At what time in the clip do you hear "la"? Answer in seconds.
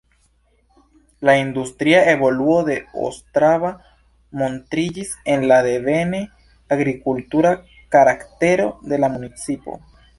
1.29-1.33, 5.53-5.63, 9.07-9.17